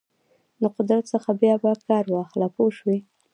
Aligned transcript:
د 0.61 0.63
قدرت 0.75 1.03
څخه 1.13 1.29
بیا 1.41 1.55
بیا 1.63 1.73
کار 1.87 2.05
واخله 2.15 2.47
پوه 2.55 2.71
شوې!. 2.77 2.97